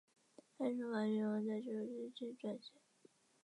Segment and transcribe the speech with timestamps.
[0.35, 0.47] 该书
[0.91, 2.71] 的法语原文在十九世纪时撰写。